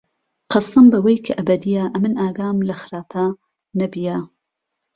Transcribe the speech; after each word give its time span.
قهستەم 0.51 0.85
بهوهی 0.93 1.19
که 1.25 1.31
ئهبهدییه 1.39 1.85
ئەمن 1.93 2.13
ئاگام 2.21 2.57
له 2.67 2.75
خراپه 2.81 3.25
نبيه 3.79 4.17